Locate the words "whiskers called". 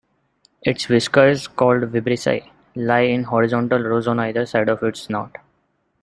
0.89-1.83